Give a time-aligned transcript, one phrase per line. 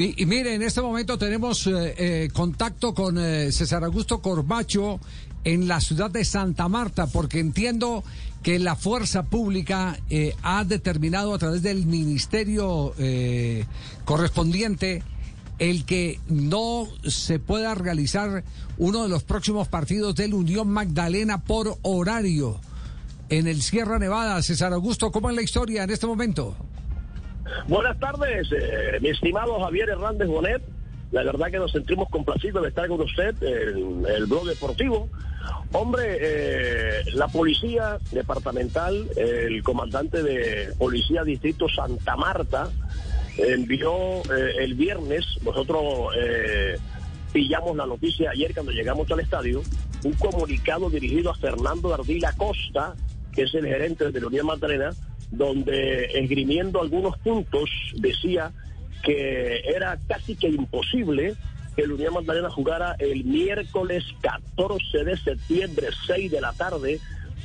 [0.00, 5.00] Y, mire, en este momento tenemos eh, eh, contacto con eh, César Augusto Corbacho
[5.42, 8.04] en la ciudad de Santa Marta, porque entiendo
[8.44, 9.98] que la fuerza pública
[10.42, 12.94] ha determinado a través del ministerio
[14.04, 15.02] correspondiente
[15.58, 18.44] el que no se pueda realizar
[18.78, 22.60] uno de los próximos partidos del Unión Magdalena por horario
[23.28, 24.42] en el Sierra Nevada.
[24.42, 26.67] César Augusto, ¿cómo es la historia en este momento?
[27.66, 30.62] Buenas tardes, eh, mi estimado Javier Hernández Bonet.
[31.10, 35.08] La verdad que nos sentimos complacidos de estar con usted en el blog deportivo.
[35.72, 42.68] Hombre, eh, la policía departamental, el comandante de Policía Distrito Santa Marta,
[43.38, 46.12] envió eh, el viernes, nosotros
[47.32, 49.62] pillamos la noticia ayer cuando llegamos al estadio,
[50.04, 52.94] un comunicado dirigido a Fernando Ardila Costa,
[53.32, 54.90] que es el gerente de la Unión Magdalena,
[55.30, 58.52] donde esgrimiendo algunos puntos decía
[59.02, 61.34] que era casi que imposible
[61.76, 66.98] que el Unión Magdalena jugara el miércoles 14 de septiembre, 6 de la tarde,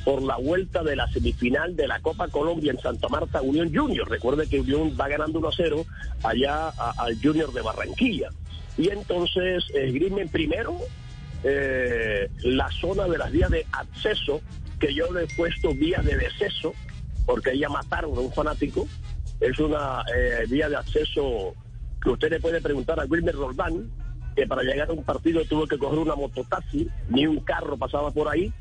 [0.04, 4.08] por la vuelta de la semifinal de la Copa Colombia en Santa Marta Unión Junior.
[4.08, 5.86] Recuerde que Unión va ganando 1 a 0
[6.22, 8.28] allá al Junior de Barranquilla.
[8.76, 10.76] Y entonces esgrimen primero
[11.42, 14.40] eh, la zona de las vías de acceso,
[14.78, 16.74] que yo le he puesto vías de deceso,
[17.26, 18.86] porque ella mataron a un fanático.
[19.40, 21.54] Es una eh, vía de acceso
[22.02, 23.90] que usted le puede preguntar a Wilmer Roldán,
[24.36, 28.10] que para llegar a un partido tuvo que coger una mototaxi, ni un carro pasaba
[28.10, 28.52] por ahí.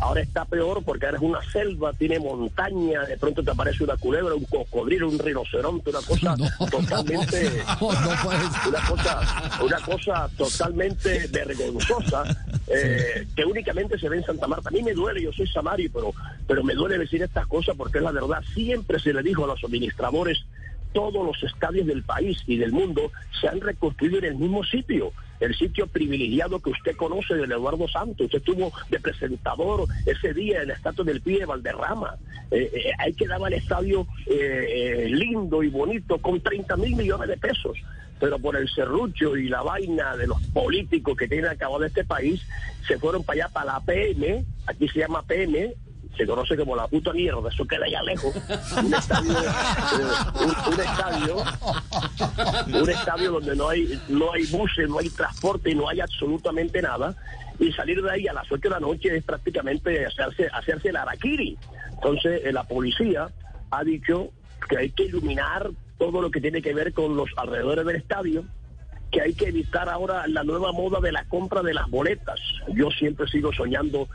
[0.00, 3.96] Ahora está peor porque ahora es una selva, tiene montaña, de pronto te aparece una
[3.96, 6.36] culebra, un cocodrilo, un rinoceronte, una cosa
[6.70, 12.24] totalmente, una cosa, una cosa totalmente vergonzosa
[12.70, 14.68] eh, que únicamente se ve en Santa Marta.
[14.68, 16.12] A mí me duele, yo soy Samari, pero,
[16.46, 18.42] pero me duele decir estas cosas porque es la verdad.
[18.54, 20.44] Siempre se le dijo a los administradores
[20.92, 25.12] todos los estadios del país y del mundo se han reconstruido en el mismo sitio,
[25.38, 28.26] el sitio privilegiado que usted conoce del Eduardo Santos.
[28.26, 32.16] Usted estuvo de presentador ese día en el estatua del pie de Valderrama.
[32.50, 37.28] Eh, eh, hay que dar al estadio eh, lindo y bonito con 30 mil millones
[37.28, 37.78] de pesos.
[38.20, 42.42] Pero por el serrucho y la vaina de los políticos que tienen acabado este país,
[42.86, 45.74] se fueron para allá, para la PM, aquí se llama PM,
[46.16, 48.34] se conoce como la puta mierda, eso queda allá lejos.
[48.84, 49.32] Un estadio,
[50.66, 51.36] un, estadio,
[52.82, 57.14] un estadio donde no hay, no hay buses, no hay transporte, no hay absolutamente nada.
[57.58, 60.96] Y salir de ahí a las 8 de la noche es prácticamente hacerse, hacerse el
[60.96, 61.56] araquiri.
[61.92, 63.28] Entonces, eh, la policía
[63.70, 64.30] ha dicho
[64.68, 65.70] que hay que iluminar
[66.00, 68.44] todo lo que tiene que ver con los alrededores del estadio,
[69.12, 72.40] que hay que evitar ahora la nueva moda de la compra de las boletas.
[72.74, 74.08] Yo siempre sigo soñando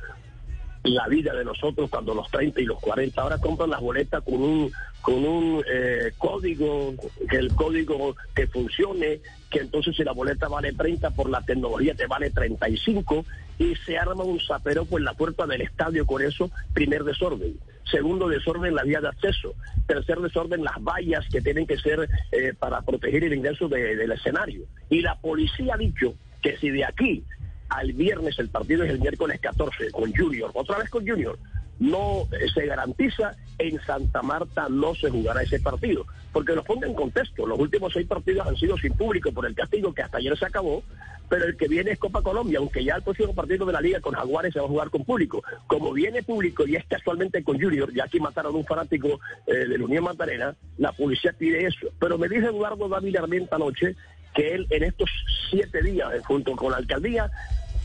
[0.83, 4.41] la vida de nosotros cuando los 30 y los 40 ahora compran las boletas con
[4.41, 6.93] un con un eh, código
[7.29, 9.19] que el código que funcione
[9.49, 13.25] que entonces si la boleta vale 30 por la tecnología te vale 35
[13.57, 17.57] y se arma un zapero por la puerta del estadio con eso primer desorden
[17.89, 19.53] segundo desorden la vía de acceso
[19.87, 24.63] tercer desorden las vallas que tienen que ser eh, para proteger el ingreso del escenario
[24.89, 27.23] y la policía ha dicho que si de aquí
[27.69, 31.37] al viernes, el partido es el miércoles 14 con Junior, otra vez con Junior.
[31.79, 36.05] No eh, se garantiza, en Santa Marta no se jugará ese partido.
[36.31, 39.55] Porque los ponga en contexto, los últimos seis partidos han sido sin público por el
[39.55, 40.83] castigo que hasta ayer se acabó,
[41.29, 43.99] pero el que viene es Copa Colombia, aunque ya el próximo partido de la liga
[43.99, 45.43] con Jaguares se va a jugar con público.
[45.67, 49.53] Como viene público y es casualmente con Junior, ya aquí mataron a un fanático eh,
[49.53, 51.87] de la Unión Magdalena, la policía pide eso.
[51.99, 53.95] Pero me dice Eduardo David Armenta anoche
[54.33, 55.09] que él en estos
[55.49, 57.31] siete días, eh, junto con la alcaldía,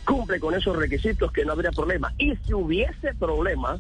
[0.05, 2.13] cumple con esos requisitos que no habría problema.
[2.19, 3.79] Y si hubiese problema,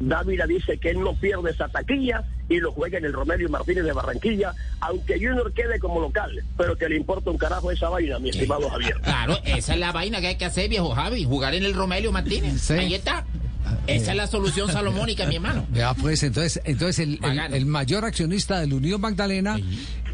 [0.00, 3.84] Dávila dice que él no pierde esa taquilla y lo juega en el Romero Martínez
[3.84, 8.18] de Barranquilla, aunque Junior quede como local, pero que le importa un carajo esa vaina,
[8.18, 9.00] mi estimado Javier.
[9.02, 12.12] Claro, esa es la vaina que hay que hacer, viejo Javi, jugar en el Romelio
[12.12, 12.70] Martínez.
[12.70, 13.24] Ahí está.
[13.86, 15.66] Esa es la solución salomónica, mi hermano.
[15.74, 19.58] Ya, pues entonces, entonces el, mayor accionista del Unión Magdalena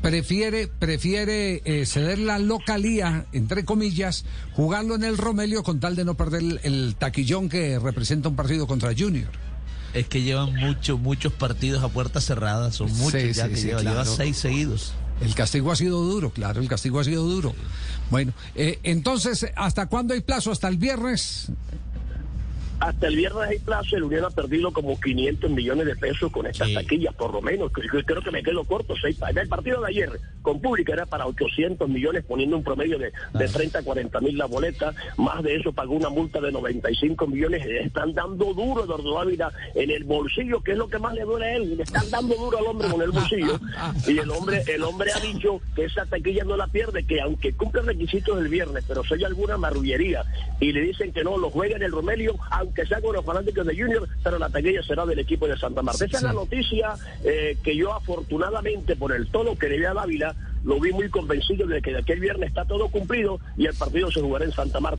[0.03, 6.05] prefiere, prefiere eh, ceder la localía, entre comillas, jugarlo en el Romelio con tal de
[6.05, 9.31] no perder el, taquillón que representa un partido contra Junior.
[9.95, 14.37] Es que llevan muchos, muchos partidos a puertas cerradas, son muchos ya que lleva, seis
[14.37, 14.93] seguidos.
[15.21, 17.55] El castigo ha sido duro, claro, el castigo ha sido duro.
[18.11, 20.51] Bueno, eh, entonces, ¿hasta cuándo hay plazo?
[20.51, 21.53] ¿Hasta el viernes?
[22.85, 26.47] Hasta el viernes hay plazo, el Unión ha perdido como 500 millones de pesos con
[26.47, 27.73] estas taquillas, por lo menos.
[27.73, 28.95] Creo que me quedo corto.
[29.01, 33.11] Seis, el partido de ayer con pública era para 800 millones, poniendo un promedio de,
[33.33, 34.93] de 30 a 40 mil la boleta.
[35.17, 37.65] Más de eso pagó una multa de 95 millones.
[37.65, 41.47] Están dando duro, Eduardo Ávila, en el bolsillo, que es lo que más le duele
[41.47, 41.77] a él.
[41.79, 43.59] Le están dando duro al hombre con el bolsillo.
[44.07, 47.55] Y el hombre, el hombre ha dicho que esa taquilla no la pierde, que aunque
[47.55, 50.25] cumple requisitos el viernes, pero soy alguna marrullería,
[50.61, 53.67] y le dicen que no, lo juega en el Romelio, aunque sea con los fanáticos
[53.67, 56.05] de Junior, pero la taquilla será del equipo de Santa Marta.
[56.05, 56.95] Esa es la noticia
[57.25, 60.35] eh, que yo afortunadamente, por el tono que le vi a Dávila,
[60.65, 64.11] lo vi muy convencido de que de aquel viernes está todo cumplido y el partido
[64.11, 64.93] se jugará en Santa Marta.